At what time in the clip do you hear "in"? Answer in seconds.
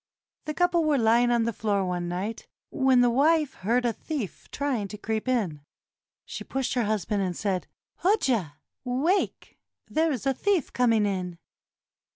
5.27-5.61, 11.05-11.37